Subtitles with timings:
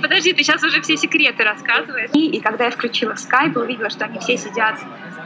[0.00, 2.10] подожди, ты сейчас уже все секреты рассказываешь.
[2.12, 4.76] И, и когда я включила скайп, увидела, что они все сидят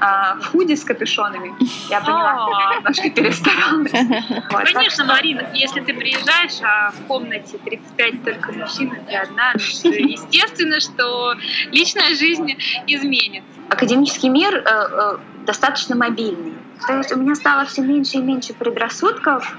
[0.00, 1.54] а, в худи с капюшонами,
[1.88, 3.92] я поняла, что я немножко перестаралась.
[4.72, 9.90] Конечно, Марина, если ты приезжаешь, а в комнате 35 только мужчин, и ты одна, ну,
[9.90, 11.34] естественно, что
[11.70, 12.56] личная жизнь
[12.86, 13.48] изменится.
[13.70, 15.16] Академический мир э, э,
[15.46, 16.54] достаточно мобильный.
[16.86, 19.56] То есть у меня стало все меньше и меньше предрассудков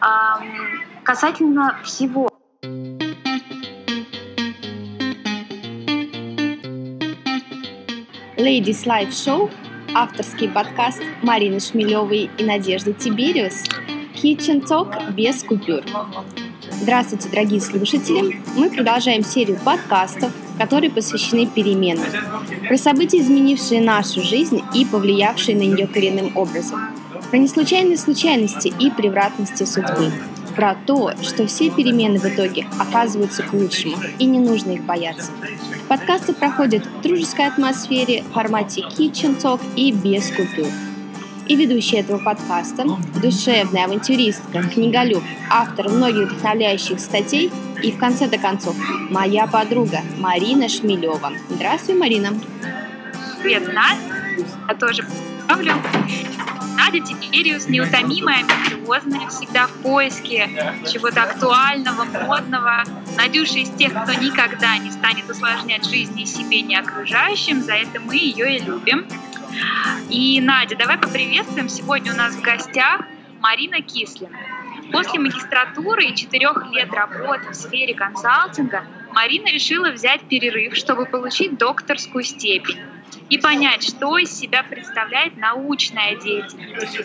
[0.00, 0.06] э,
[1.04, 2.28] касательно всего.
[8.36, 9.50] Ladies Live Show,
[9.94, 13.64] авторский подкаст Марины Шмелевой и Надежды Тибериус,
[14.14, 15.82] Kitchen Talk без купюр.
[16.70, 18.42] Здравствуйте, дорогие слушатели!
[18.54, 22.04] Мы продолжаем серию подкастов, которые посвящены переменам,
[22.68, 26.94] про события, изменившие нашу жизнь и повлиявшие на нее коренным образом,
[27.30, 30.12] про неслучайные случайности и превратности судьбы,
[30.56, 35.30] про то, что все перемены в итоге оказываются к лучшему, и не нужно их бояться.
[35.88, 40.68] Подкасты проходят в дружеской атмосфере, в формате Kitchen Talk и без купюр.
[41.46, 42.84] И ведущая этого подкаста,
[43.22, 48.74] душевная авантюристка, книголюб, автор многих вдохновляющих статей и, в конце-то концов,
[49.10, 51.32] моя подруга Марина Шмелева.
[51.50, 52.30] Здравствуй, Марина.
[53.42, 54.00] Привет, Надя.
[54.68, 55.04] Я тоже
[55.46, 55.74] поздравлю.
[56.86, 60.48] Надя Тибериус неутомимая, амбициозная, всегда в поиске
[60.88, 62.84] чего-то актуального, модного.
[63.16, 67.60] Надюша из тех, кто никогда не станет усложнять жизнь ни себе, ни окружающим.
[67.60, 69.04] За это мы ее и любим.
[70.08, 71.68] И, Надя, давай поприветствуем.
[71.68, 73.00] Сегодня у нас в гостях
[73.40, 74.38] Марина Кислина.
[74.92, 81.58] После магистратуры и четырех лет работы в сфере консалтинга Марина решила взять перерыв, чтобы получить
[81.58, 82.78] докторскую степень
[83.28, 87.00] и понять, что из себя представляет научная деятельность.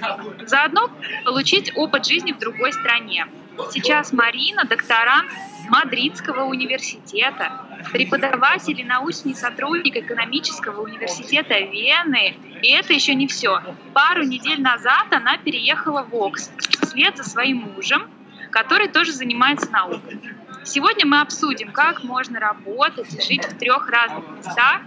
[0.47, 0.89] Заодно
[1.25, 3.27] получить опыт жизни в другой стране.
[3.71, 5.29] Сейчас Марина докторант
[5.69, 12.35] Мадридского университета, преподаватель и научный сотрудник экономического университета Вены.
[12.61, 13.61] И это еще не все.
[13.93, 18.09] Пару недель назад она переехала в Оксфорд вслед за своим мужем,
[18.51, 20.19] который тоже занимается наукой.
[20.63, 24.81] Сегодня мы обсудим, как можно работать и жить в трех разных местах,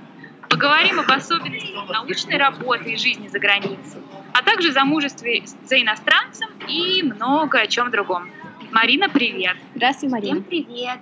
[0.54, 4.00] Поговорим об особенностях научной работы и жизни за границей,
[4.32, 8.30] а также замужестве за иностранцем и много о чем другом.
[8.70, 9.56] Марина, привет.
[9.74, 10.34] Здравствуй, Марина.
[10.34, 11.00] Всем привет.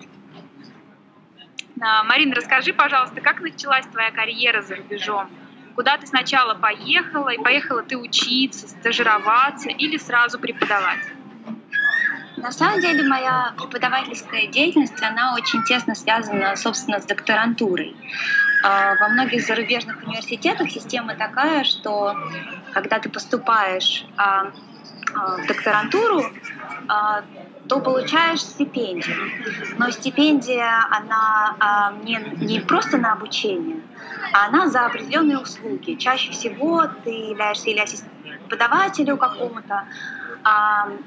[1.83, 5.29] А, Марина, расскажи, пожалуйста, как началась твоя карьера за рубежом?
[5.75, 11.05] Куда ты сначала поехала, и поехала ты учиться, стажироваться или сразу преподавать?
[12.43, 17.97] На самом деле моя преподавательская деятельность, она очень тесно связана, собственно, с докторантурой.
[18.65, 22.17] А, во многих зарубежных университетах система такая, что
[22.73, 24.51] когда ты поступаешь а,
[25.15, 26.25] а, в докторантуру,
[27.69, 29.31] то получаешь стипендию.
[29.79, 33.83] Но стипендия, она не, не просто на обучение,
[34.35, 35.95] а она за определенные услуги.
[35.95, 37.85] Чаще всего ты являешься или
[38.49, 39.87] преподавателю какому-то,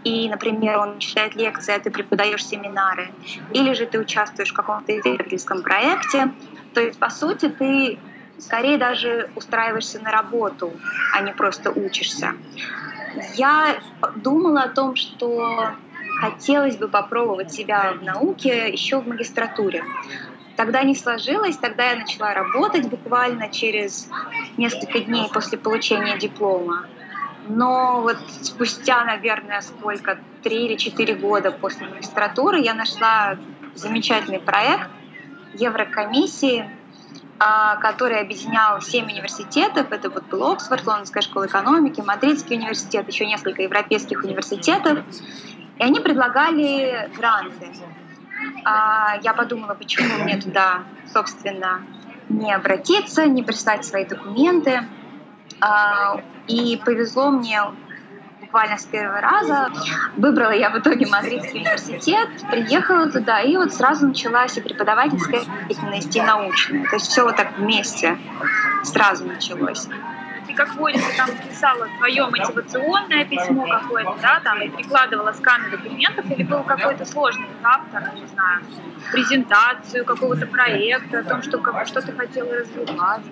[0.03, 3.13] и, например, он читает лекции, а ты преподаешь семинары,
[3.51, 6.33] или же ты участвуешь в каком-то исследовательском проекте.
[6.73, 7.99] То есть, по сути, ты
[8.37, 10.79] скорее даже устраиваешься на работу,
[11.13, 12.33] а не просто учишься.
[13.35, 13.77] Я
[14.15, 15.75] думала о том, что
[16.21, 19.83] хотелось бы попробовать себя в науке еще в магистратуре.
[20.55, 24.09] Тогда не сложилось, тогда я начала работать буквально через
[24.55, 26.87] несколько дней после получения диплома.
[27.47, 33.37] Но вот спустя, наверное, сколько, три или четыре года после магистратуры я нашла
[33.75, 34.89] замечательный проект
[35.53, 36.69] Еврокомиссии,
[37.37, 39.91] а, который объединял семь университетов.
[39.91, 44.99] Это вот был Оксфорд, Лондонская школа экономики, Мадридский университет, еще несколько европейских университетов.
[45.77, 47.71] И они предлагали гранты.
[48.63, 51.81] А, я подумала, почему мне туда, собственно,
[52.29, 54.83] не обратиться, не прислать свои документы.
[55.61, 57.61] А, и повезло мне
[58.55, 59.69] буквально с первого раза.
[60.15, 66.15] Выбрала я в итоге Мадридский университет, приехала туда, и вот сразу началась и преподавательская деятельность,
[66.15, 66.85] и научная.
[66.87, 68.17] То есть все вот так вместе
[68.83, 69.87] сразу началось.
[70.47, 76.25] И как водится, там писала твое мотивационное письмо какое-то, да, там, и прикладывала сканы документов,
[76.29, 78.61] или был какой-то сложный там, не знаю,
[79.11, 83.23] презентацию какого-то проекта, о том, что, как, что ты хотела развивать.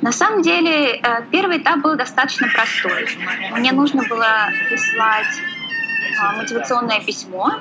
[0.00, 3.08] На самом деле э, первый этап был достаточно простой.
[3.52, 5.26] Мне нужно было прислать
[6.20, 7.54] а, мотивационное письмо,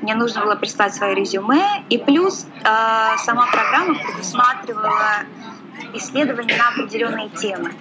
[0.00, 5.24] мне нужно было прислать свое резюме, и плюс э, сама программа предусматривала
[5.94, 7.72] исследования на определенные темы.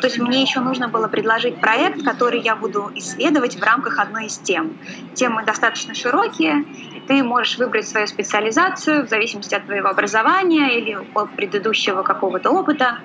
[0.00, 4.26] То есть мне еще нужно было предложить проект, который я буду исследовать в рамках одной
[4.26, 4.78] из тем.
[5.14, 6.64] Темы достаточно широкие,
[7.06, 12.98] ты можешь выбрать свою специализацию в зависимости от твоего образования или от предыдущего какого-то опыта.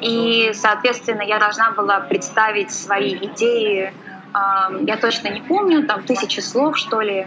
[0.00, 3.92] И, соответственно, я должна была представить свои идеи
[4.82, 7.26] я точно не помню, там тысячи слов, что ли,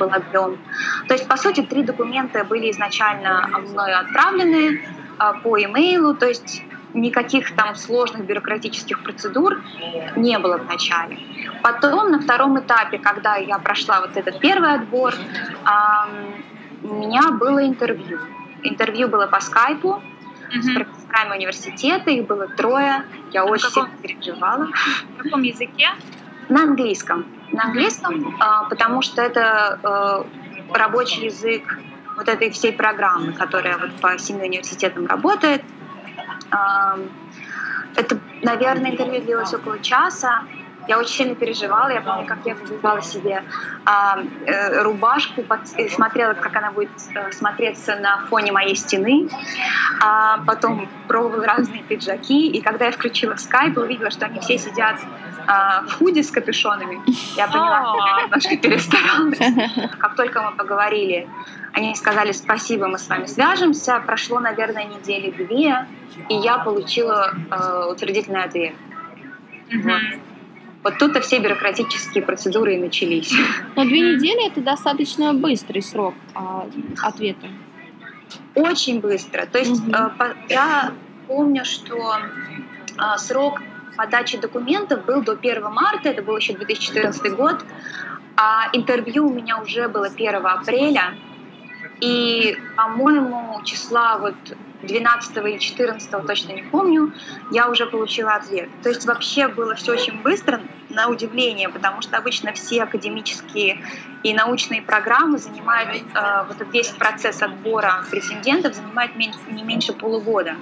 [0.00, 0.58] был объем.
[1.06, 4.84] То есть, по сути, три документа были изначально мною отправлены
[5.44, 6.64] по имейлу, то есть
[6.96, 9.62] никаких там сложных бюрократических процедур
[10.16, 11.18] не было вначале.
[11.62, 15.14] Потом на втором этапе, когда я прошла вот этот первый отбор,
[16.82, 18.18] у меня было интервью.
[18.62, 20.02] Интервью было по скайпу
[20.50, 20.62] mm-hmm.
[20.62, 23.04] с профессорами университета, их было трое.
[23.32, 24.68] Я на очень каком, переживала.
[25.16, 25.88] На каком языке?
[26.48, 27.26] На английском.
[27.52, 30.26] На английском, а, потому что это а,
[30.72, 31.78] рабочий язык
[32.16, 35.62] вот этой всей программы, которая вот по семи университетам работает.
[37.94, 40.44] Это, наверное, интервью длилось около часа.
[40.88, 41.88] Я очень сильно переживала.
[41.90, 43.42] Я помню, как я выбирала себе
[43.84, 49.28] а, э, рубашку, под, и смотрела, как она будет э, смотреться на фоне моей стены.
[50.00, 52.48] А потом пробовала разные пиджаки.
[52.50, 54.96] И когда я включила скайп, увидела, что они все сидят
[55.46, 57.00] а, в худи с капюшонами.
[57.36, 59.38] Я поняла, что я немножко перестаралась.
[59.98, 61.28] Как только мы поговорили,
[61.72, 64.00] они сказали спасибо, мы с вами свяжемся.
[64.04, 65.86] Прошло, наверное, недели две,
[66.28, 68.74] и я получила э, утвердительный ответ.
[69.70, 69.82] Mm-hmm.
[69.82, 70.35] Вот.
[70.86, 73.34] Вот тут-то все бюрократические процедуры и начались.
[73.74, 76.68] Но две недели это достаточно быстрый срок а,
[77.02, 77.48] ответа.
[78.54, 79.46] Очень быстро.
[79.46, 79.92] То есть угу.
[80.48, 80.92] я
[81.26, 83.60] помню, что э, срок
[83.96, 87.64] подачи документов был до 1 марта, это был еще 2014 год,
[88.36, 91.14] а интервью у меня уже было 1 апреля.
[92.00, 94.36] И, по-моему, числа вот
[94.82, 97.12] 12 или 14, точно не помню,
[97.50, 98.68] я уже получила ответ.
[98.82, 100.60] То есть вообще было все очень быстро,
[100.96, 103.82] на удивление, потому что обычно все академические
[104.22, 110.56] и научные программы занимают, э, вот этот весь процесс отбора претендентов занимает не меньше полугода.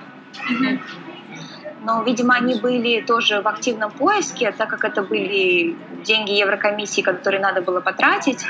[1.82, 7.40] Но, видимо, они были тоже в активном поиске, так как это были деньги Еврокомиссии, которые
[7.42, 8.44] надо было потратить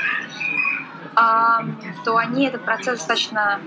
[1.15, 3.61] то они этот процесс достаточно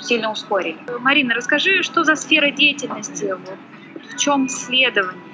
[0.00, 0.78] сильно ускорили.
[1.00, 3.34] Марина, расскажи, что за сфера деятельности,
[4.12, 5.28] в чем исследование?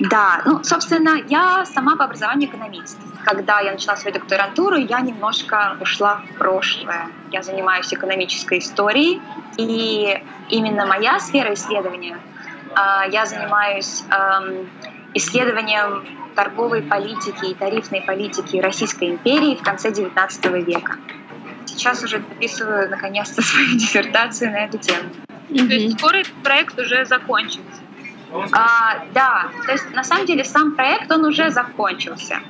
[0.00, 2.98] Да, ну, собственно, я сама по образованию экономист.
[3.24, 7.08] Когда я начала свою докторантуру, я немножко ушла в прошлое.
[7.30, 9.20] Я занимаюсь экономической историей,
[9.56, 12.18] и именно моя сфера исследования,
[12.74, 14.04] а, я занимаюсь
[15.14, 20.96] исследованием торговой политики и тарифной политики Российской империи в конце XIX века.
[21.66, 25.10] Сейчас уже дописываю наконец-то свою диссертацию на эту тему.
[25.48, 27.82] То есть скоро этот проект уже закончится?
[28.52, 32.40] А, да, то есть на самом деле сам проект, он уже закончился.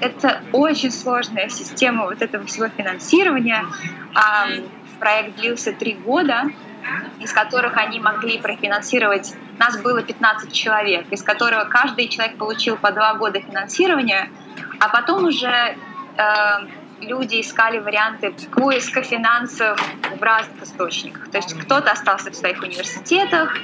[0.00, 3.66] Это очень сложная система вот этого всего финансирования.
[4.14, 4.46] А,
[4.98, 6.44] проект длился три года,
[7.20, 12.92] из которых они могли профинансировать, нас было 15 человек, из которого каждый человек получил по
[12.92, 14.30] два года финансирования,
[14.80, 15.76] а потом уже
[16.16, 16.24] э,
[17.00, 19.80] люди искали варианты поиска финансов
[20.18, 21.30] в разных источниках.
[21.30, 23.54] То есть кто-то остался в своих университетах,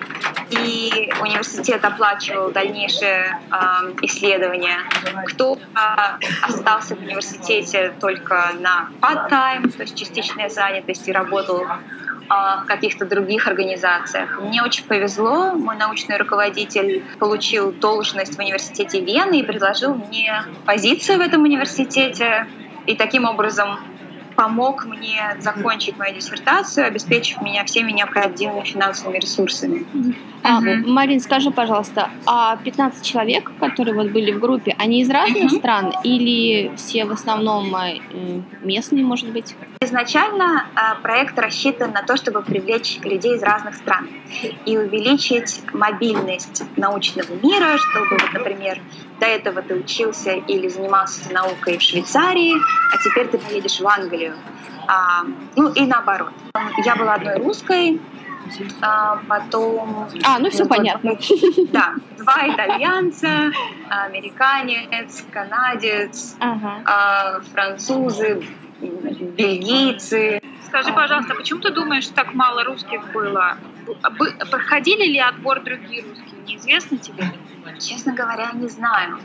[0.51, 3.57] и университет оплачивал дальнейшие э,
[4.03, 4.79] исследования.
[5.27, 5.59] Кто э,
[6.43, 11.67] остался в университете только на part-time, то есть частичная занятость, и работал
[12.29, 14.39] в каких-то других организациях.
[14.39, 20.33] Мне очень повезло, мой научный руководитель получил должность в университете Вены и предложил мне
[20.65, 22.47] позицию в этом университете.
[22.87, 23.79] И таким образом
[24.37, 29.87] помог мне закончить мою диссертацию, обеспечив меня всеми необходимыми финансовыми ресурсами.
[30.43, 30.91] А, угу.
[30.91, 35.57] Марин, скажи, пожалуйста, а 15 человек, которые вот были в группе, они из разных угу.
[35.57, 38.01] стран или все в основном э,
[38.63, 39.55] местные, может быть?
[39.81, 44.09] Изначально э, проект рассчитан на то, чтобы привлечь людей из разных стран
[44.67, 48.81] и увеличить мобильность научного мира, чтобы, вот, например,
[49.21, 52.55] до этого ты учился или занимался наукой в Швейцарии,
[52.93, 54.35] а теперь ты поедешь в Англию.
[54.87, 55.25] А,
[55.57, 56.33] ну и наоборот.
[56.85, 58.01] Я была одной русской,
[58.81, 60.09] а потом...
[60.25, 61.13] А, ну все понятно.
[61.73, 63.53] Да, два итальянца,
[63.89, 66.83] американец, канадец, ага.
[66.85, 68.47] а, французы,
[68.81, 70.41] бельгийцы.
[70.67, 73.57] Скажи, пожалуйста, почему ты думаешь, так мало русских было?
[74.51, 76.41] Проходили ли отбор другие русские?
[76.47, 77.33] Неизвестно тебе?
[77.81, 79.19] Честно говоря, не знаю.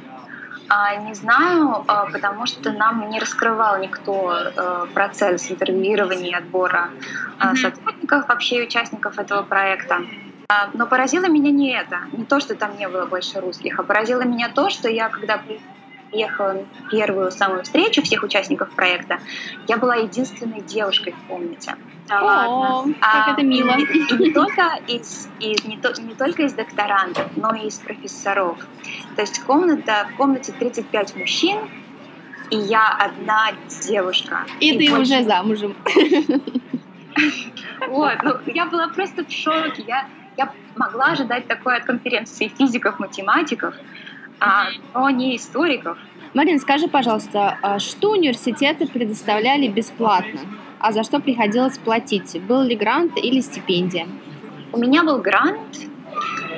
[0.70, 6.90] А, не знаю, а, потому что нам не раскрывал никто а, процесс интервьюирования и отбора
[7.40, 7.56] mm-hmm.
[7.56, 10.02] сотрудников, вообще участников этого проекта.
[10.74, 14.22] Но поразило меня не это, не то, что там не было больше русских, а поразило
[14.22, 15.40] меня то, что я, когда
[16.12, 19.20] приехала на первую самую встречу всех участников проекта,
[19.68, 21.76] я была единственной девушкой в комнате.
[22.08, 22.94] Да ладно.
[23.00, 23.78] Как а, это мило.
[23.78, 27.78] И, и не только из, из не, то, не только из докторантов, но и из
[27.78, 28.58] профессоров.
[29.16, 31.60] То есть комната, в комнате 35 мужчин,
[32.50, 33.52] и я одна
[33.88, 34.46] девушка.
[34.60, 35.14] И, и ты больше...
[35.16, 35.76] уже замужем.
[37.88, 39.84] Вот, ну я была просто в шоке.
[39.88, 44.09] Я, я могла ожидать такое от конференции физиков, математиков, а,
[44.94, 45.98] но не историков.
[46.34, 50.42] Марин, скажи, пожалуйста, а что университеты предоставляли бесплатно,
[50.80, 52.40] а за что приходилось платить?
[52.44, 54.08] Был ли грант или стипендия?
[54.72, 55.90] У меня был грант,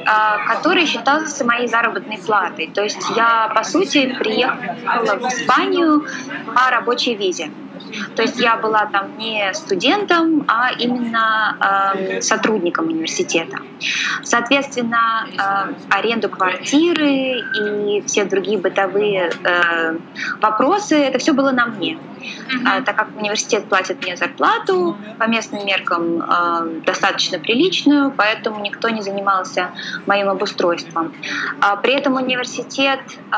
[0.05, 2.67] а, который считался моей заработной платой.
[2.73, 6.05] То есть я, по сути, приехала в Испанию
[6.53, 7.49] по рабочей визе.
[8.15, 13.57] То есть я была там не студентом, а именно э, сотрудником университета.
[14.23, 19.97] Соответственно, э, аренду квартиры и все другие бытовые э,
[20.41, 21.97] вопросы, это все было на мне.
[22.21, 22.83] Mm-hmm.
[22.83, 29.01] так как университет платит мне зарплату, по местным меркам э, достаточно приличную, поэтому никто не
[29.01, 29.71] занимался
[30.05, 31.13] моим обустройством.
[31.61, 32.99] А при этом университет
[33.31, 33.35] э,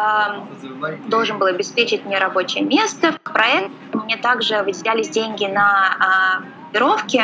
[1.07, 3.13] должен был обеспечить мне рабочее место.
[3.23, 7.21] В проект мне также выделялись деньги на группировки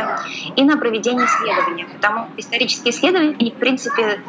[0.55, 1.85] и на проведение исследований.
[1.85, 4.21] Потому что исторические исследования, в принципе,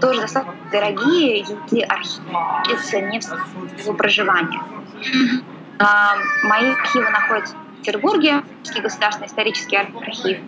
[0.00, 4.60] тоже достаточно дорогие, если архив не в его проживании.
[5.78, 8.42] А, мои архивы находятся в Петербурге,
[8.82, 10.38] государственный исторический архив.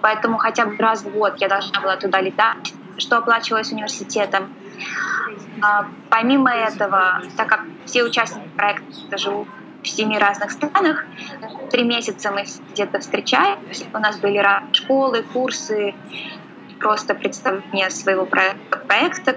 [0.00, 4.52] Поэтому хотя бы раз в год я должна была туда летать, что оплачивалось университетом.
[5.62, 9.48] А, помимо этого, так как все участники проекта живут
[9.82, 11.04] в семи разных странах.
[11.70, 13.86] Три месяца мы где-то встречаемся.
[13.92, 15.94] У нас были школы, курсы,
[16.78, 19.36] просто представление своего проекта.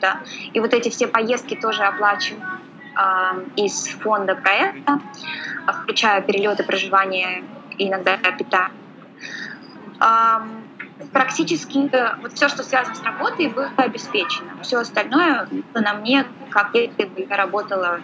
[0.00, 0.20] Да.
[0.52, 5.00] И вот эти все поездки тоже оплачиваю э, из фонда проекта,
[5.82, 7.44] включая перелеты, проживание
[7.78, 8.72] и иногда питание.
[11.12, 11.90] Практически
[12.22, 14.50] вот все, что связано с работой, было обеспечено.
[14.62, 18.00] Все остальное на мне, как если бы я работала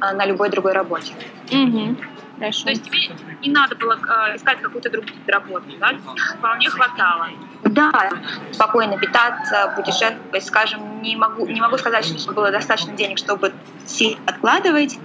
[0.00, 1.12] а, на любой другой работе.
[1.50, 1.96] Угу.
[2.38, 2.64] Хорошо.
[2.64, 2.98] То есть тебе
[3.42, 5.92] не надо было э, искать какую-то другую работу, да?
[6.38, 7.28] Вполне хватало.
[7.62, 8.10] Да,
[8.50, 13.52] спокойно питаться, путешествовать, скажем, не могу, не могу сказать, что было достаточно денег, чтобы
[13.86, 14.98] сильно откладывать,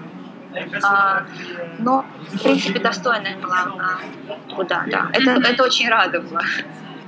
[0.83, 1.25] а,
[1.77, 3.67] но, в принципе, достойная была
[4.49, 5.09] труда, да.
[5.13, 6.41] Это, это очень радовало.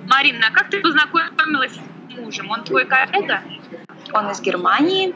[0.10, 2.50] Марина, а как ты познакомилась с мужем?
[2.50, 3.42] Он твой коллега?
[4.12, 5.14] Он из Германии,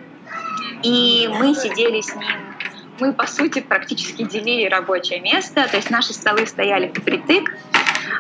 [0.84, 2.54] и мы сидели с ним
[3.00, 7.56] мы, по сути, практически делили рабочее место, то есть наши столы стояли впритык,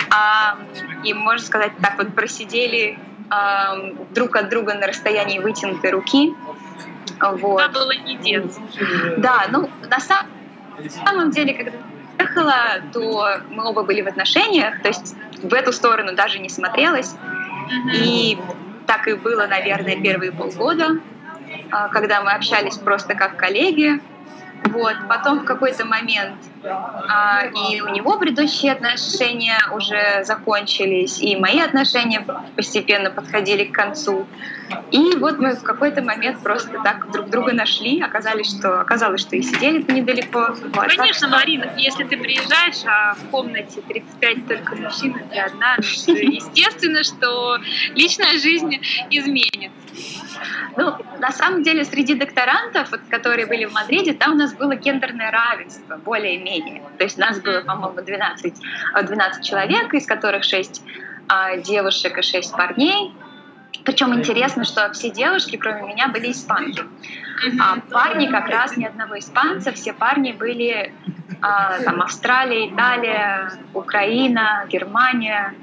[0.10, 0.58] а,
[1.04, 2.98] и, можно сказать, так вот просидели
[3.30, 3.78] а,
[4.14, 6.34] друг от друга на расстоянии вытянутой руки.
[7.20, 7.62] Вот.
[7.62, 8.64] Это было не детство.
[9.18, 10.32] Да, ну, на самом,
[10.78, 11.78] на самом деле, когда
[12.20, 12.56] я ехала,
[12.92, 17.16] то мы оба были в отношениях, то есть в эту сторону даже не смотрелась.
[17.94, 18.38] И
[18.88, 20.98] так и было, наверное, первые полгода,
[21.72, 24.02] а, когда мы общались просто как коллеги,
[24.66, 24.96] вот.
[25.08, 32.26] Потом в какой-то момент а, и у него предыдущие отношения уже закончились, и мои отношения
[32.56, 34.28] постепенно подходили к концу.
[34.92, 39.36] И вот мы в какой-то момент просто так друг друга нашли, оказались, что, оказалось, что
[39.36, 40.56] и сидели недалеко.
[40.74, 41.40] Вот, Конечно, так.
[41.40, 47.58] Марина, если ты приезжаешь, а в комнате 35 только мужчин, и ты одна, естественно, что
[47.96, 49.72] личная жизнь изменится.
[50.76, 55.32] Ну, на самом деле, среди докторантов, которые были в Мадриде, там у нас было гендерное
[55.32, 56.53] равенство, более-менее.
[56.98, 58.54] То есть нас было, по-моему, 12,
[59.04, 60.82] 12 человек, из которых 6
[61.28, 63.14] а, девушек и 6 парней.
[63.86, 66.84] Причем интересно, что все девушки, кроме меня, были испанки.
[67.60, 70.94] А парни как раз ни одного испанца, все парни были
[71.42, 75.54] а, там Австралия, Италия, Украина, Германия,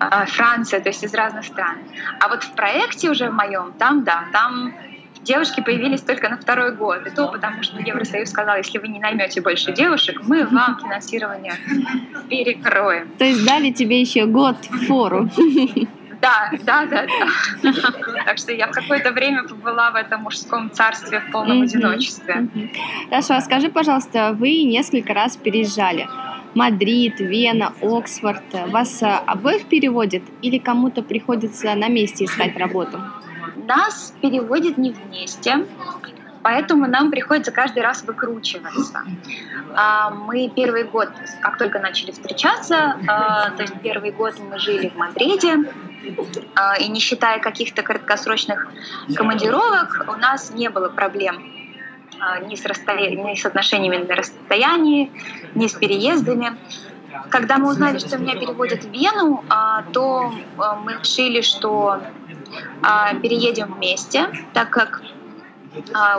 [0.00, 1.78] а, Франция, то есть из разных стран.
[2.20, 4.74] А вот в проекте уже в моем, там, да, там
[5.22, 7.06] девушки появились только на второй год.
[7.06, 11.54] И то потому, что Евросоюз сказал, если вы не наймете больше девушек, мы вам финансирование
[12.28, 13.08] перекроем.
[13.18, 15.28] То есть дали тебе еще год фору.
[16.20, 17.04] Да, да, да,
[17.62, 17.72] да.
[18.24, 22.46] Так что я в какое-то время побыла в этом мужском царстве в полном одиночестве.
[23.10, 26.06] Хорошо, а скажи, пожалуйста, вы несколько раз переезжали.
[26.54, 28.44] Мадрид, Вена, Оксфорд.
[28.68, 33.00] Вас обоих переводят или кому-то приходится на месте искать работу?
[33.66, 35.66] Нас переводят не вместе,
[36.42, 39.04] поэтому нам приходится каждый раз выкручиваться.
[39.74, 44.88] А, мы первый год, как только начали встречаться, а, то есть первый год мы жили
[44.88, 45.58] в Мадриде,
[46.56, 48.68] а, и не считая каких-то краткосрочных
[49.14, 51.52] командировок, у нас не было проблем
[52.46, 53.10] ни с, расстоя...
[53.10, 55.10] ни с отношениями на расстоянии,
[55.54, 56.56] ни с переездами.
[57.30, 59.44] Когда мы узнали, что меня переводят в Вену,
[59.92, 60.32] то
[60.84, 62.00] мы решили, что
[63.22, 65.02] переедем вместе, так как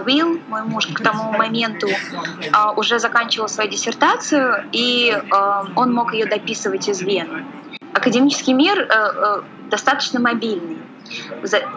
[0.05, 1.87] Уилл, мой муж, к тому моменту
[2.75, 5.15] уже заканчивал свою диссертацию, и
[5.75, 7.45] он мог ее дописывать из Вены.
[7.93, 10.77] Академический мир э, э, достаточно мобильный.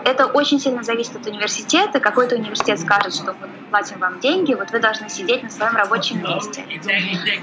[0.05, 2.01] Это очень сильно зависит от университета.
[2.01, 6.23] Какой-то университет скажет, что мы платим вам деньги, вот вы должны сидеть на своем рабочем
[6.23, 6.65] месте.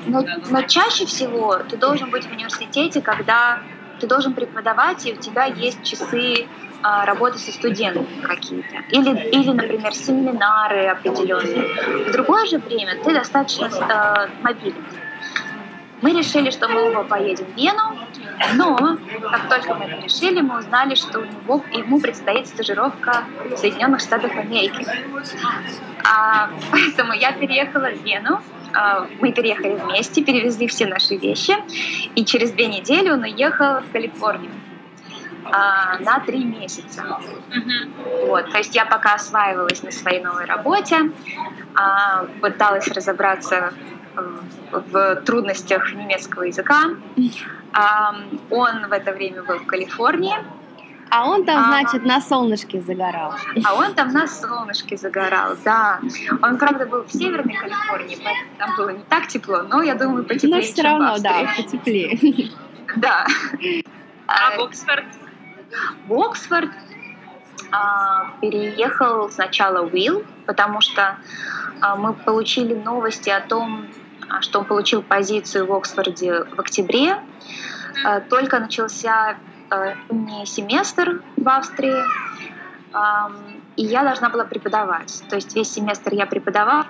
[0.08, 3.60] Но, но чаще всего ты должен быть в университете, когда
[4.00, 8.76] ты должен преподавать, и у тебя есть часы а, работы со студентами какие-то.
[8.90, 12.06] Или, или, например, семинары определенные.
[12.06, 14.84] В другое же время ты достаточно э, мобилен.
[16.02, 17.98] Мы решили, что мы оба поедем в Вену,
[18.56, 18.98] но
[19.32, 24.02] как только мы это решили, мы узнали, что у него, ему предстоит стажировка в Соединенных
[24.02, 24.86] Штатах Америки.
[26.04, 28.42] А, поэтому я переехала в Вену,
[28.74, 31.56] а, мы переехали вместе, перевезли все наши вещи,
[32.16, 34.52] и через две недели он уехал в Калифорнию
[35.56, 37.04] а, на три месяца.
[37.04, 38.28] Mm-hmm.
[38.28, 41.12] Вот, то есть я пока осваивалась на своей новой работе,
[41.76, 43.72] а, пыталась разобраться
[44.72, 46.92] в трудностях немецкого языка.
[48.50, 50.36] Он в это время был в Калифорнии.
[51.10, 53.36] А он там, значит, на солнышке загорал.
[53.64, 56.00] А он там на солнышке загорал, да.
[56.42, 60.24] Он, правда, был в Северной Калифорнии, поэтому там было не так тепло, но, я думаю,
[60.24, 62.50] потеплее, Но все равно, да, потеплее.
[62.96, 63.26] Да.
[64.28, 65.06] А в Оксфорд?
[66.08, 66.70] В Оксфорд
[67.72, 71.18] а, переехал сначала Уилл, потому что
[71.82, 73.88] а, мы получили новости о том,
[74.30, 77.18] а, что он получил позицию в Оксфорде в октябре.
[78.30, 79.38] Только начался
[80.10, 82.04] не семестр в Австрии,
[83.78, 85.24] и я должна была преподавать.
[85.30, 86.88] То есть весь семестр я преподавала,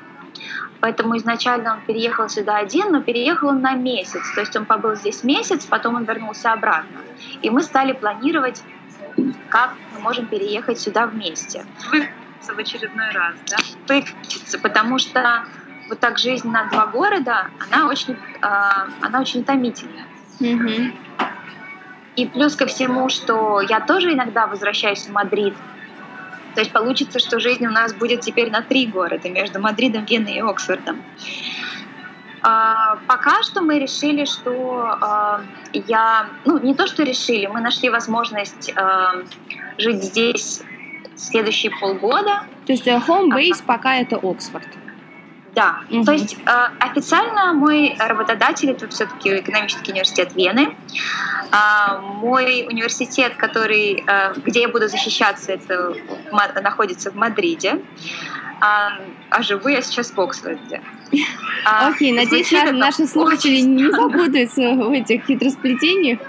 [0.79, 4.21] Поэтому изначально он переехал сюда один, но переехал он на месяц.
[4.35, 6.99] То есть он побыл здесь месяц, потом он вернулся обратно.
[7.41, 8.61] И мы стали планировать,
[9.49, 11.65] как мы можем переехать сюда вместе.
[11.91, 13.57] Выкрутиться в очередной раз, да?
[13.87, 15.45] Выкрутиться, потому что
[15.89, 18.47] вот так жизнь на два города, она очень, э,
[19.01, 20.05] она очень утомительная.
[20.39, 20.93] Mm-hmm.
[22.15, 25.55] И плюс ко всему, что я тоже иногда возвращаюсь в Мадрид.
[26.55, 30.33] То есть получится, что жизнь у нас будет теперь на три города, между Мадридом, Веной
[30.33, 31.03] и Оксфордом.
[32.45, 35.41] А, пока что мы решили, что а,
[35.73, 36.27] я...
[36.45, 39.23] Ну, не то, что решили, мы нашли возможность а,
[39.77, 40.61] жить здесь
[41.15, 42.43] следующие полгода.
[42.65, 44.67] То есть э, home base а, пока это Оксфорд?
[45.55, 46.03] Да, угу.
[46.03, 50.75] то есть э, официально мой работодатель это все-таки экономический университет Вены.
[51.51, 55.95] Э, мой университет, который, э, где я буду защищаться, это
[56.61, 57.81] находится в Мадриде.
[58.61, 58.93] А,
[59.29, 60.81] а живу я сейчас в Оксфорде.
[61.65, 66.19] А, Окей, okay, надеюсь, наши слушатели не запутаются в этих хитросплетениях.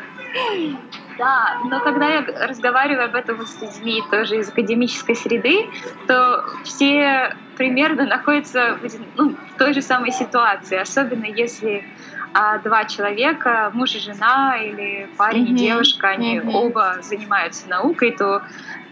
[1.19, 5.71] Да, но когда я разговариваю об этом с людьми тоже из академической среды,
[6.07, 11.85] то все примерно находятся в, ну, в той же самой ситуации, особенно если
[12.33, 15.55] а, два человека, муж и жена или парень mm-hmm.
[15.55, 16.51] и девушка, они mm-hmm.
[16.51, 18.43] оба занимаются наукой, то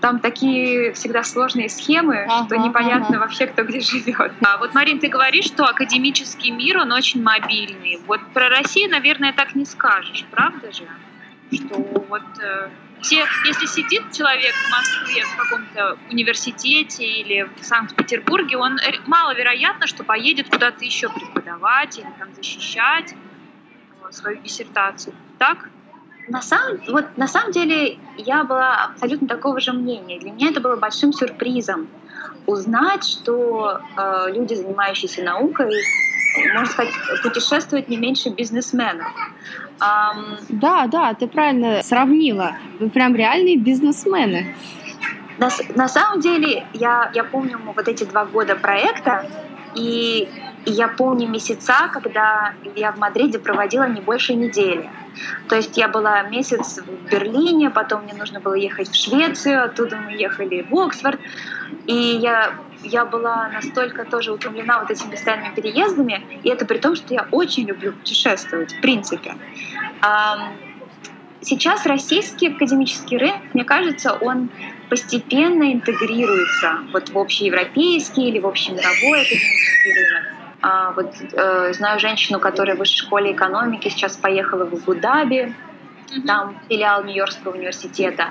[0.00, 3.18] там такие всегда сложные схемы, ага, что непонятно ага.
[3.20, 4.32] вообще, кто где живет.
[4.44, 8.00] А вот, Марин, ты говоришь, что академический мир, он очень мобильный.
[8.06, 10.84] Вот про Россию, наверное, так не скажешь, правда же?
[11.56, 12.70] Что вот э,
[13.02, 20.04] те, если сидит человек в Москве в каком-то университете или в Санкт-Петербурге, он маловероятно, что
[20.04, 25.14] поедет куда-то еще преподавать или там защищать э, свою диссертацию.
[25.38, 25.68] Так?
[26.28, 30.20] На самом, вот, на самом деле я была абсолютно такого же мнения.
[30.20, 31.88] Для меня это было большим сюрпризом
[32.46, 35.70] узнать, что э, люди, занимающиеся наукой,
[36.54, 39.08] можно сказать, путешествуют не меньше бизнесменов.
[39.80, 42.52] Um, да, да, ты правильно сравнила.
[42.78, 44.54] Вы прям реальные бизнесмены.
[45.38, 49.26] На, на самом деле, я, я помню вот эти два года проекта,
[49.74, 50.28] и,
[50.64, 54.88] я помню месяца, когда я в Мадриде проводила не больше недели.
[55.48, 59.96] То есть я была месяц в Берлине, потом мне нужно было ехать в Швецию, оттуда
[59.96, 61.20] мы ехали в Оксфорд.
[61.86, 66.94] И я, я была настолько тоже утомлена вот этими постоянными переездами, и это при том,
[66.94, 69.34] что я очень люблю путешествовать, в принципе.
[71.42, 74.48] Сейчас российский академический рынок, мне кажется, он
[74.88, 80.24] постепенно интегрируется вот в общеевропейский или в общемировой академический рынок.
[80.62, 85.52] А, вот, э, знаю женщину, которая в высшей школе экономики сейчас поехала в Абу-Даби,
[86.26, 88.30] там филиал Нью-Йоркского университета.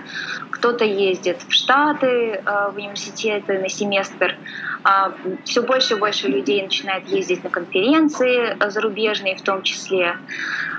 [0.52, 4.38] Кто-то ездит в Штаты, э, в университеты на семестр.
[4.84, 5.14] А,
[5.44, 10.18] Все больше и больше людей начинает ездить на конференции э, зарубежные в том числе.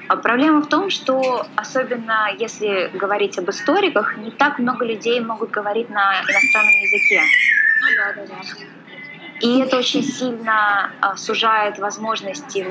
[0.08, 5.50] А проблема в том, что особенно если говорить об историках, не так много людей могут
[5.50, 7.20] говорить на иностранном языке.
[7.80, 8.81] Ну да, да, да.
[9.42, 12.64] И это очень сильно а, сужает возможности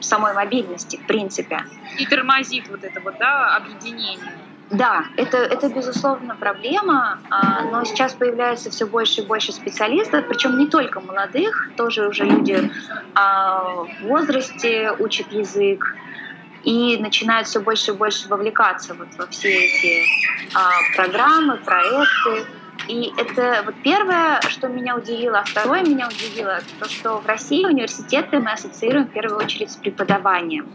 [0.00, 1.64] самой мобильности, в принципе.
[1.96, 4.32] И тормозит вот это вот, да, объединение.
[4.70, 10.58] Да, это, это безусловно проблема, а, но сейчас появляется все больше и больше специалистов, причем
[10.58, 12.70] не только молодых, тоже уже люди
[13.14, 15.94] а, в возрасте учат язык
[16.64, 20.04] и начинают все больше и больше вовлекаться вот во все эти
[20.96, 22.44] программы, проекты.
[22.88, 25.40] И это вот первое, что меня удивило.
[25.40, 29.76] А второе меня удивило, то, что в России университеты мы ассоциируем в первую очередь с
[29.76, 30.66] преподаванием.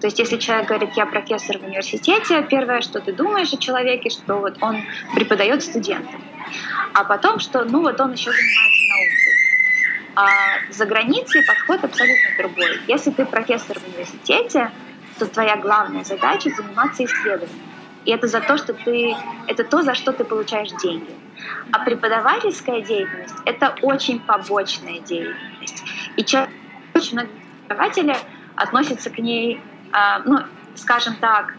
[0.00, 4.10] То есть если человек говорит, я профессор в университете, первое, что ты думаешь о человеке,
[4.10, 4.82] что вот он
[5.14, 6.20] преподает студентам.
[6.94, 9.32] А потом, что ну вот он еще занимается наукой.
[10.14, 12.80] А за границей подход абсолютно другой.
[12.88, 14.72] Если ты профессор в университете,
[15.18, 17.60] то твоя главная задача заниматься исследованием.
[18.04, 19.14] И это за то, что ты,
[19.46, 21.21] это то, за что ты получаешь деньги.
[21.72, 25.82] А преподавательская деятельность— это очень побочная деятельность.
[26.16, 26.22] И
[26.94, 27.30] очень многие
[27.66, 28.16] преподаватели
[28.56, 29.60] относятся к ней,
[29.92, 30.40] а, ну,
[30.74, 31.54] скажем так,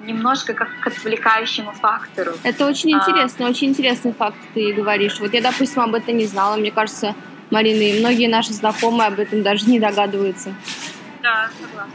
[0.00, 2.32] немножко как к отвлекающему фактору.
[2.42, 5.18] Это очень а, интересно, а, очень интересный факт ты говоришь.
[5.20, 6.56] Вот я, допустим, об этом не знала.
[6.56, 7.14] Мне кажется,
[7.50, 10.54] Марина, и многие наши знакомые об этом даже не догадываются.
[11.22, 11.92] Да, согласна.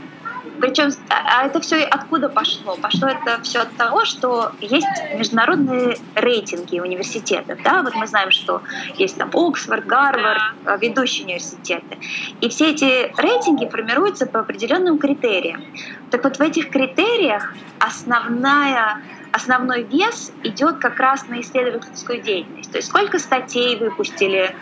[0.64, 2.78] Причем, а, это все откуда пошло?
[2.78, 7.60] Пошло это все от того, что есть международные рейтинги университетов.
[7.66, 7.84] Да?
[7.84, 8.62] Вот мы знаем, что
[8.96, 11.98] есть там Оксфорд, Гарвард, а, ведущие университеты.
[12.40, 15.66] И все эти рейтинги формируются по определенным критериям.
[16.12, 19.02] Так вот в этих критериях основная
[19.34, 22.72] основной вес идет как раз на исследовательскую деятельность.
[22.72, 24.56] То есть сколько статей выпустили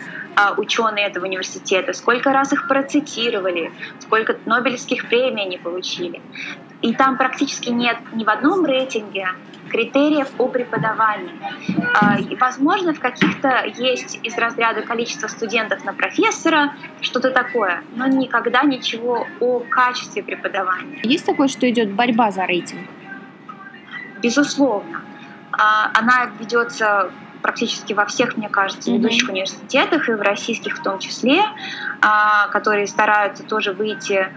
[0.56, 6.20] ученые этого университета, сколько раз их процитировали, сколько Нобелевских премий они получили.
[6.80, 9.28] И там практически нет ни в одном рейтинге
[9.70, 11.32] критериев о преподавании.
[11.94, 18.06] А, и, возможно, в каких-то есть из разряда количества студентов на профессора что-то такое, но
[18.06, 21.00] никогда ничего о качестве преподавания.
[21.04, 22.88] Есть такое, что идет борьба за рейтинг?
[24.22, 25.02] Безусловно.
[25.52, 27.10] А, она ведется
[27.42, 29.32] практически во всех, мне кажется, ведущих mm-hmm.
[29.32, 31.42] университетах и в российских в том числе,
[32.00, 34.28] а, которые стараются тоже выйти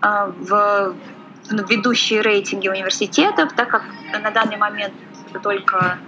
[0.00, 0.94] а, в
[1.50, 3.82] ведущие рейтинги университетов, так как
[4.22, 4.94] на данный момент
[5.42, 5.98] только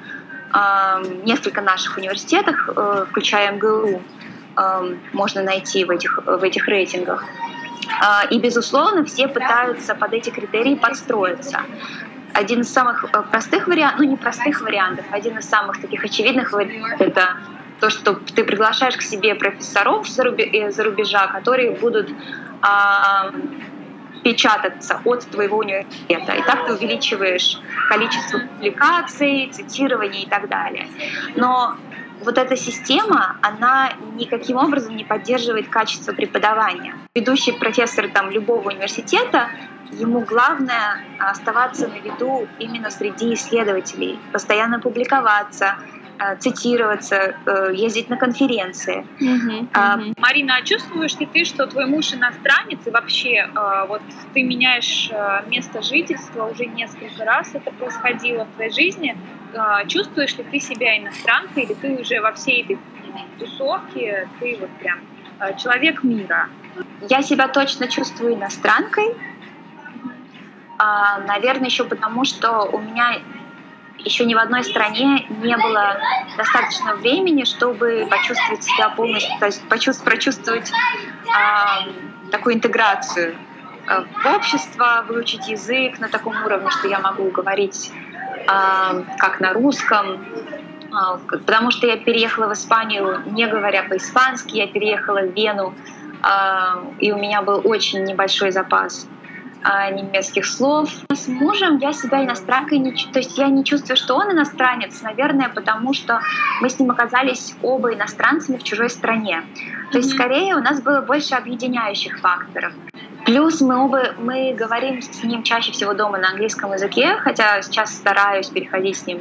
[1.24, 4.00] несколько наших университетов, э, включая МГУ,
[5.12, 7.24] можно найти в этих, в этих рейтингах.
[8.30, 11.62] И, безусловно, все пытаются под эти критерии подстроиться
[12.34, 16.52] один из самых э, простых вариантов, ну не простых вариантов, один из самых таких очевидных
[16.52, 17.36] вариантов это
[17.80, 22.10] то, что ты приглашаешь к себе профессоров за э, рубежа, которые будут
[22.62, 23.30] а,
[24.22, 26.32] печататься от твоего университета.
[26.32, 30.88] И так ты увеличиваешь количество публикаций, цитирований и так далее.
[31.36, 31.76] Но
[32.22, 36.94] вот эта система, она никаким образом не поддерживает качество преподавания.
[37.14, 39.50] Ведущий профессор там, любого университета
[39.98, 45.76] ему главное оставаться на виду именно среди исследователей, постоянно публиковаться,
[46.18, 49.04] э, цитироваться, э, ездить на конференции.
[49.20, 50.14] Uh-huh, uh-huh.
[50.16, 53.48] Марина, а чувствуешь ли ты, что твой муж иностранец и вообще
[53.88, 54.02] вот
[54.32, 55.10] ты меняешь
[55.46, 59.16] место жительства уже несколько раз это происходило в твоей жизни?
[59.88, 62.78] Чувствуешь ли ты себя иностранкой или ты уже во всей этой
[63.38, 65.00] тусовке, ты вот прям
[65.58, 66.48] человек мира?
[67.08, 69.14] Я себя точно чувствую иностранкой,
[70.78, 73.20] а, наверное, еще потому, что у меня
[73.98, 75.96] еще ни в одной стране не было
[76.36, 83.36] достаточно времени, чтобы почувствовать себя полностью, то есть почувствовать, прочувствовать э, такую интеграцию
[83.88, 89.52] э, в общество, выучить язык на таком уровне, что я могу говорить э, как на
[89.52, 90.24] русском,
[91.28, 95.74] потому что я переехала в Испанию, не говоря по-испански, я переехала в Вену,
[97.00, 99.08] и у меня был очень небольшой запас
[99.64, 100.90] а, немецких слов.
[101.10, 105.48] С мужем я себя иностранкой не то есть я не чувствую, что он иностранец, наверное,
[105.48, 106.20] потому что
[106.60, 109.42] мы с ним оказались оба иностранцами в чужой стране.
[109.90, 112.74] То есть скорее у нас было больше объединяющих факторов.
[113.24, 117.94] Плюс мы оба мы говорим с ним чаще всего дома на английском языке, хотя сейчас
[117.94, 119.20] стараюсь переходить с ним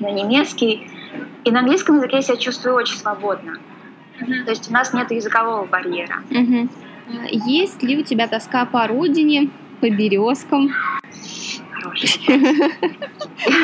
[0.00, 0.90] на немецкий.
[1.44, 3.58] И на английском языке я себя чувствую очень свободно.
[4.18, 4.44] Mm-hmm.
[4.44, 6.24] То есть у нас нет языкового барьера.
[6.30, 6.68] Mm-hmm.
[7.46, 10.70] Есть ли у тебя тоска по родине, по березкам?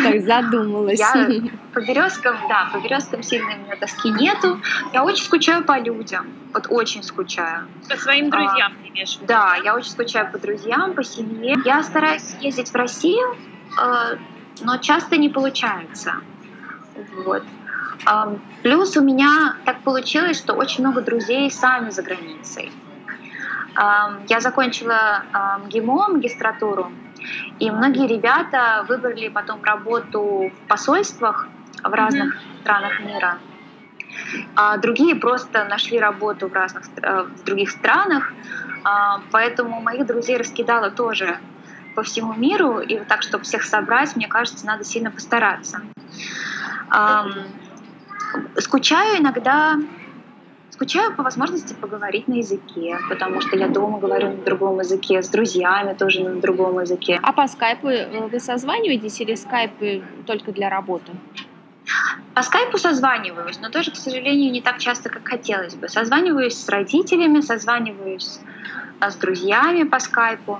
[0.02, 0.98] Так задумалась.
[0.98, 1.12] Я
[1.72, 4.60] по березкам, да, по березкам сильно у меня тоски нету.
[4.92, 6.26] Я очень скучаю по людям.
[6.52, 7.66] Вот очень скучаю.
[7.88, 9.26] По своим А, друзьям имеешь виду?
[9.26, 11.56] Да, я очень скучаю по друзьям, по семье.
[11.64, 13.36] Я стараюсь ездить в Россию,
[13.80, 14.16] э,
[14.62, 16.14] но часто не получается.
[17.24, 17.42] Вот.
[18.62, 22.70] Плюс у меня так получилось, что очень много друзей сами за границей.
[23.76, 25.24] Я закончила
[25.68, 26.92] ГИМО, магистратуру,
[27.58, 31.48] и многие ребята выбрали потом работу в посольствах
[31.82, 33.38] в разных странах мира.
[34.54, 38.32] А другие просто нашли работу в разных э, в других странах,
[38.84, 41.40] А, поэтому моих друзей раскидала тоже
[41.94, 45.80] по всему миру, и вот так, чтобы всех собрать, мне кажется, надо сильно постараться.
[48.58, 49.76] Скучаю иногда,
[50.74, 55.28] скучаю по возможности поговорить на языке, потому что я дома говорю на другом языке, с
[55.28, 57.20] друзьями тоже на другом языке.
[57.22, 59.70] А по скайпу э, вы созваниваетесь или скайп
[60.26, 61.12] только для работы?
[62.34, 65.88] По скайпу созваниваюсь, но тоже, к сожалению, не так часто, как хотелось бы.
[65.88, 68.40] Созваниваюсь с родителями, созваниваюсь
[68.98, 70.58] а, с друзьями по скайпу.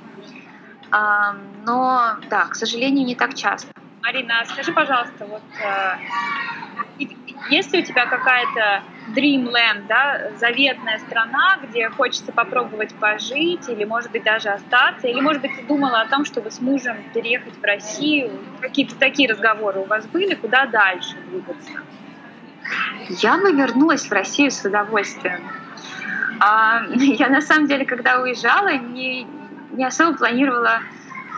[1.67, 3.73] Но, да, к сожалению, не так часто.
[4.05, 7.05] Марина, скажи, пожалуйста, вот э,
[7.49, 8.83] есть ли у тебя какая-то
[9.17, 15.41] dreamland, да, заветная страна, где хочется попробовать пожить, или, может быть, даже остаться, или, может
[15.41, 18.31] быть, ты думала о том, чтобы с мужем переехать в Россию?
[18.61, 20.35] Какие-то такие разговоры у вас были?
[20.35, 21.73] Куда дальше двигаться?
[23.09, 25.41] Я бы вернулась в Россию с удовольствием.
[26.41, 29.27] А, Я на самом деле, когда уезжала, не,
[29.73, 30.81] не особо планировала,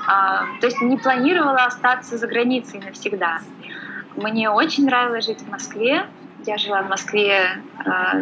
[0.06, 3.40] то есть не планировала остаться за границей навсегда.
[4.16, 6.06] Мне очень нравилось жить в Москве.
[6.46, 7.60] Я жила в Москве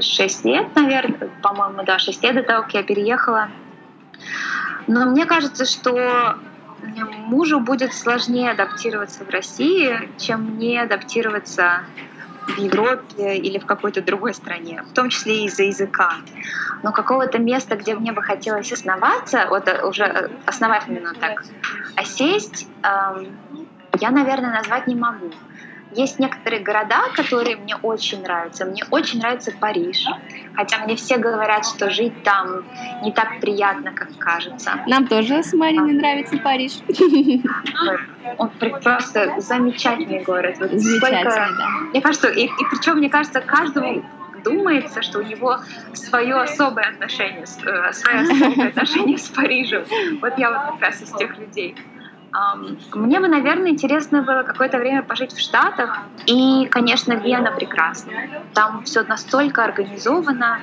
[0.00, 3.48] 6 лет, наверное, по-моему, да, 6 лет до того, как я переехала.
[4.86, 6.36] Но мне кажется, что
[7.26, 11.80] мужу будет сложнее адаптироваться в России, чем мне адаптироваться
[12.46, 16.11] в Европе или в какой-то другой стране, в том числе из-за языка.
[16.83, 21.33] Но какого-то места, где мне бы хотелось основаться, вот э, уже э, основательно так,
[21.96, 23.38] а сесть, эм,
[24.00, 25.30] я, наверное, назвать не могу.
[25.94, 28.64] Есть некоторые города, которые мне очень нравятся.
[28.64, 30.04] Мне очень нравится Париж.
[30.57, 32.64] Хотя мне все говорят, что жить там
[33.02, 34.80] не так приятно, как кажется.
[34.87, 36.72] Нам тоже с Мариной нравится Париж.
[38.38, 40.57] Он пр- просто замечательный город.
[40.59, 41.68] Вот Замечательно, сколько- да.
[41.90, 44.04] Мне кажется, и, и причем, мне кажется, каждому
[44.44, 45.59] думается, что у него
[45.94, 49.85] свое особое отношение, э, свое особое отношение с Парижем.
[50.20, 51.74] Вот я вот как раз из тех людей.
[52.92, 55.98] Мне бы, наверное, интересно было какое-то время пожить в Штатах.
[56.26, 58.12] И, конечно, Вена прекрасна.
[58.54, 60.60] Там все настолько организовано,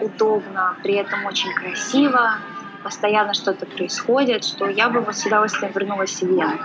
[0.00, 2.36] удобно, при этом очень красиво,
[2.82, 6.58] постоянно что-то происходит, что я бы с удовольствием вернулась в Вену.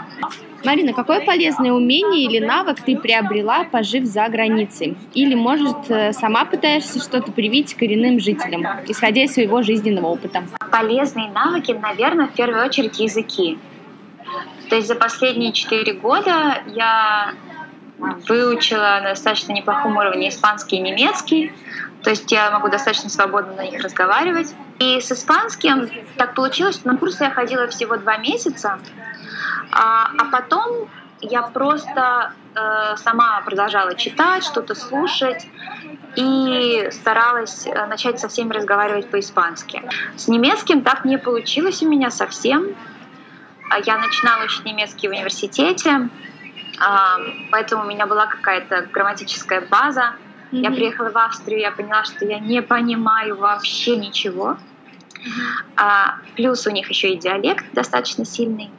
[0.63, 4.97] Марина, какое полезное умение или навык ты приобрела, пожив за границей?
[5.13, 10.43] Или, может, э, сама пытаешься что-то привить коренным жителям, исходя из своего жизненного опыта?
[10.75, 13.57] полезные навыки, наверное, в первую очередь языки.
[14.69, 17.33] То есть за последние четыре года я
[17.97, 21.53] выучила на достаточно неплохом уровне испанский и немецкий.
[22.03, 24.53] То есть я могу достаточно свободно на них разговаривать.
[24.79, 28.79] И с испанским так получилось, что на курсы я ходила всего два месяца,
[29.71, 30.89] а, а потом
[31.21, 35.47] я просто э, сама продолжала читать, что-то слушать
[36.15, 39.81] и старалась э, начать со всеми разговаривать по-испански.
[40.15, 42.75] С немецким так не получилось у меня совсем.
[43.69, 46.09] А Я начинала учить немецкий в университете,
[46.79, 47.17] а,
[47.51, 50.13] поэтому у меня была какая-то грамматическая база.
[50.51, 50.75] Я Мгм.
[50.75, 54.57] приехала в Австрию, я поняла, что я не понимаю вообще ничего.
[55.75, 58.71] А, плюс у них еще и диалект достаточно сильный.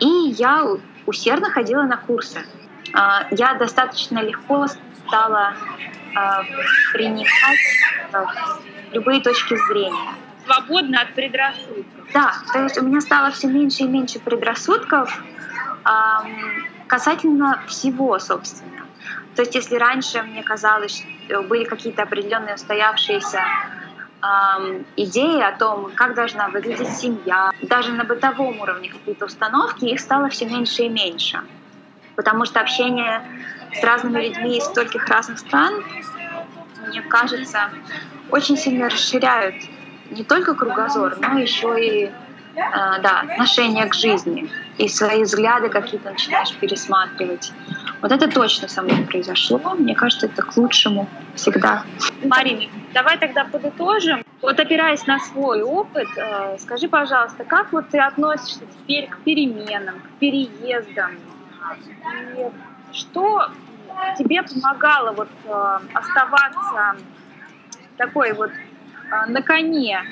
[0.00, 0.64] И я
[1.06, 2.46] усердно ходила на курсы.
[2.94, 4.66] А, я достаточно легко
[5.06, 5.54] стала
[6.14, 6.44] а,
[6.92, 7.26] принимать
[8.12, 8.24] а,
[8.92, 10.14] любые точки зрения.
[10.44, 12.12] Свободно от предрассудков.
[12.12, 15.22] Да, то есть у меня стало все меньше и меньше предрассудков
[15.84, 16.26] ам,
[16.86, 18.86] касательно всего, собственно.
[19.34, 23.42] То есть если раньше мне казалось, что были какие-то определенные устоявшиеся
[24.20, 30.00] ам, идеи о том, как должна выглядеть семья, даже на бытовом уровне какие-то установки, их
[30.00, 31.40] стало все меньше и меньше.
[32.14, 33.22] Потому что общение
[33.72, 35.82] с разными людьми из стольких разных стран,
[36.88, 37.70] мне кажется,
[38.30, 39.54] очень сильно расширяют
[40.12, 42.10] не только кругозор, но еще и э,
[42.54, 44.50] да, отношение к жизни.
[44.78, 47.52] И свои взгляды какие-то начинаешь пересматривать.
[48.00, 49.58] Вот это точно со мной произошло.
[49.78, 51.84] Мне кажется, это к лучшему всегда.
[52.24, 54.24] Марина, давай тогда подытожим.
[54.40, 60.00] Вот опираясь на свой опыт, э, скажи, пожалуйста, как вот ты относишься теперь к переменам,
[60.00, 61.12] к переездам?
[62.36, 62.50] И
[62.92, 63.48] что
[64.18, 66.96] тебе помогало вот э, оставаться
[67.96, 68.50] такой вот
[69.28, 70.02] на коне,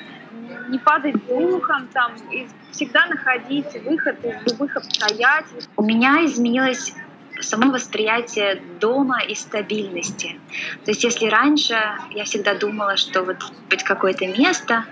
[0.69, 5.69] не падать духом, там, и всегда находить выход из любых обстоятельств?
[5.75, 6.93] У меня изменилось
[7.39, 10.39] само восприятие дома и стабильности.
[10.85, 11.75] То есть если раньше
[12.11, 13.37] я всегда думала, что вот
[13.69, 14.85] быть какое-то место,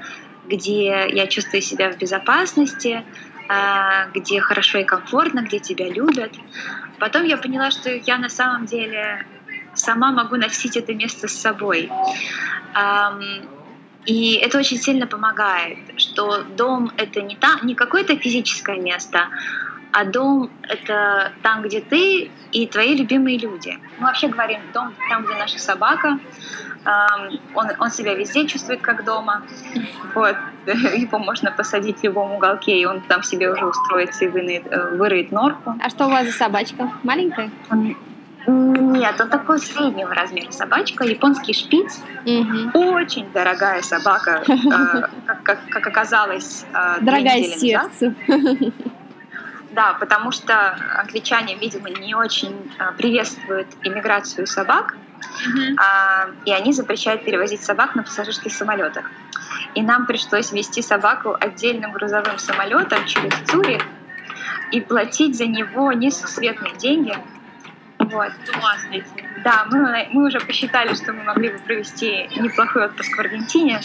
[0.48, 3.04] где я чувствую себя в безопасности,
[3.48, 6.34] а, где хорошо и комфортно, где тебя любят.
[7.00, 9.26] Потом я поняла, что я на самом деле
[9.74, 11.90] сама могу носить это место с собой.
[14.06, 19.28] И это очень сильно помогает, что дом— это не, та, не какое-то физическое место,
[19.92, 23.78] а дом— это там, где ты и твои любимые люди.
[23.98, 26.20] Мы вообще говорим, дом— там, где наша собака.
[27.54, 29.44] Он, он себя везде чувствует как дома.
[30.16, 30.36] Вот.
[30.66, 34.96] Его можно посадить в любом уголке, и он там себе уже устроится и вынает, э,
[34.96, 35.76] выроет норку.
[35.84, 36.90] А что у вас за собачка?
[37.04, 37.52] Маленькая?
[39.00, 42.00] Нет, он такой среднего размера собачка, японский шпиц.
[42.26, 42.80] Угу.
[42.94, 46.66] Очень дорогая собака, э, как, как, как оказалось.
[46.74, 48.14] Э, дорогая сердцу.
[49.72, 54.96] Да, потому что англичане, видимо, не очень а, приветствуют иммиграцию собак,
[55.58, 56.36] mm-hmm.
[56.46, 59.06] и они запрещают перевозить собак на пассажирских самолетах.
[59.76, 63.84] И нам пришлось вести собаку отдельным грузовым самолетом через Цюрих
[64.72, 67.16] и платить за него несусветные деньги.
[68.00, 68.32] Вот.
[69.44, 73.82] Да, мы, мы уже посчитали, что мы могли бы провести неплохой отпуск в Аргентине.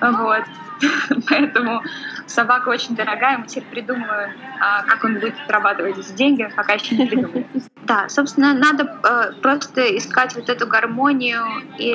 [0.00, 0.44] Вот.
[1.28, 1.82] Поэтому
[2.26, 6.96] собака очень дорогая, мы теперь придумываем, а, как он будет отрабатывать эти деньги, пока еще
[6.96, 7.46] не придумали.
[7.84, 11.44] Да, собственно, надо э, просто искать вот эту гармонию
[11.78, 11.94] и,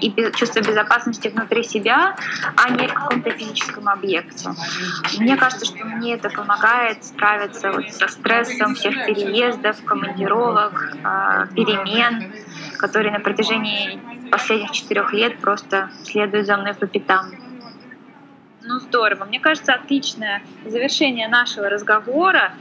[0.00, 2.14] и чувство безопасности внутри себя,
[2.56, 4.50] а не в каком-то физическом объекте.
[5.18, 12.32] Мне кажется, что мне это помогает справиться вот со стрессом всех переездов, командировок, э, перемен,
[12.78, 13.98] которые на протяжении
[14.30, 17.26] последних четырех лет просто следуют за мной по пятам.
[18.62, 19.24] Ну здорово.
[19.24, 22.52] Мне кажется, отличное завершение нашего разговора.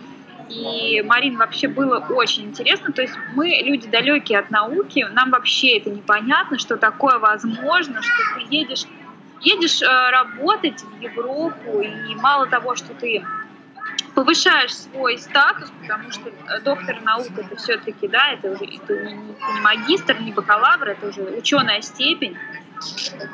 [0.49, 2.91] И, Марин, вообще было очень интересно.
[2.91, 8.13] То есть мы люди далекие от науки, нам вообще это непонятно, что такое возможно, что
[8.35, 8.85] ты едешь,
[9.41, 13.25] едешь э, работать в Европу, и мало того, что ты
[14.15, 19.13] повышаешь свой статус, потому что э, доктор наук это все-таки, да, это уже это не,
[19.13, 22.37] не магистр, не бакалавр, это уже ученая степень.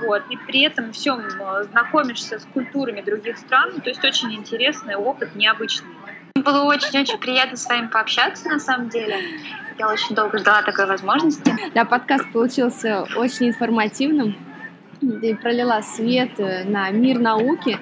[0.06, 0.24] Вот.
[0.30, 3.80] И при этом всем э, знакомишься с культурами других стран.
[3.82, 5.90] То есть очень интересный опыт, необычный.
[6.36, 9.18] Было очень-очень приятно с вами пообщаться, на самом деле.
[9.78, 11.56] Я очень долго ждала такой возможности.
[11.74, 14.36] Да, подкаст получился очень информативным.
[15.00, 17.80] Ты пролила свет на мир науки.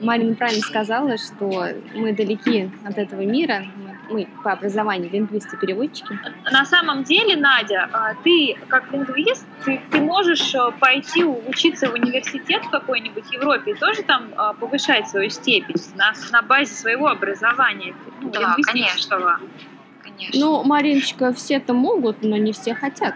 [0.00, 3.66] Марина правильно сказала, что мы далеки от этого мира,
[4.08, 6.18] мы по образованию лингвисты-переводчики.
[6.50, 11.94] На самом деле, Надя, а, ты как лингвист, ты, ты можешь а, пойти учиться в
[11.94, 17.06] университет в какой-нибудь Европе и тоже там а, повышать свою степень на, на базе своего
[17.08, 19.38] образования ну, да, лингвистического.
[20.02, 20.40] Конечно.
[20.40, 23.14] Ну, Мариночка, все это могут, но не все хотят.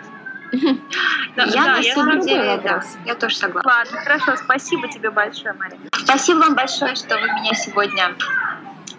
[1.37, 3.69] Да, я да, на самом деле, да, я тоже согласна.
[3.69, 5.81] Ладно, хорошо, спасибо тебе большое, Марина.
[6.15, 8.15] Спасибо вам большое, что вы меня сегодня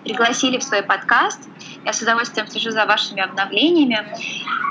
[0.04, 1.40] пригласили в свой подкаст.
[1.86, 4.06] Я с удовольствием слежу за вашими обновлениями.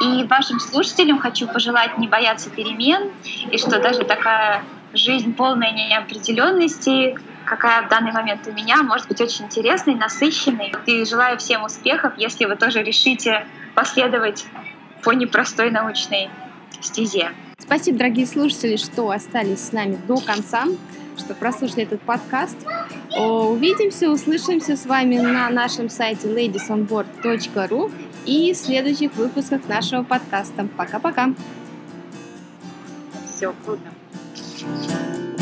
[0.02, 3.10] И вашим слушателям хочу пожелать не бояться перемен,
[3.50, 9.22] и что даже такая жизнь полная неопределенности, какая в данный момент у меня, может быть
[9.22, 10.74] очень интересной, насыщенной.
[10.84, 14.44] И желаю всем успехов, если вы тоже решите последовать
[15.02, 16.28] по непростой научной
[16.82, 17.30] стезе.
[17.58, 20.64] Спасибо, дорогие слушатели, что остались с нами до конца
[21.18, 22.56] что прослушали этот подкаст.
[23.16, 27.92] Увидимся, услышимся с вами на нашем сайте ladiesonboard.ru
[28.26, 30.66] и в следующих выпусках нашего подкаста.
[30.76, 31.34] Пока-пока.
[33.26, 35.33] Все, круто.